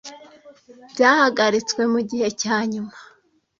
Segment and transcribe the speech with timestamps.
[0.91, 2.93] byahagaritswe mugihe cyanyuma.